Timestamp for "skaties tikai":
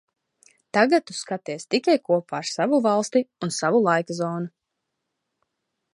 1.17-1.95